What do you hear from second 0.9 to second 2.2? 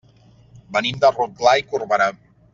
de Rotglà i Corberà.